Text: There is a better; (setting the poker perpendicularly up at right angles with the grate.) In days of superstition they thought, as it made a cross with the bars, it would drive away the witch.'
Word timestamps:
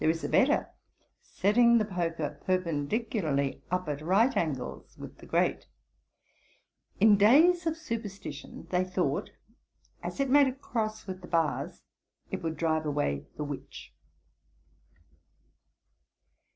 There 0.01 0.09
is 0.09 0.23
a 0.23 0.29
better; 0.29 0.67
(setting 1.21 1.77
the 1.77 1.85
poker 1.85 2.39
perpendicularly 2.47 3.61
up 3.69 3.87
at 3.87 4.01
right 4.01 4.35
angles 4.35 4.97
with 4.97 5.19
the 5.19 5.27
grate.) 5.27 5.67
In 6.99 7.17
days 7.17 7.67
of 7.67 7.77
superstition 7.77 8.65
they 8.71 8.83
thought, 8.83 9.29
as 10.01 10.19
it 10.19 10.27
made 10.31 10.47
a 10.47 10.53
cross 10.53 11.05
with 11.05 11.21
the 11.21 11.27
bars, 11.27 11.83
it 12.31 12.41
would 12.41 12.57
drive 12.57 12.87
away 12.87 13.27
the 13.37 13.43
witch.' 13.43 13.93